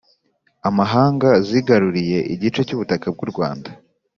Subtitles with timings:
[0.69, 3.69] amahanga zigaruriye igice cy'ubutaka bw'u rwanda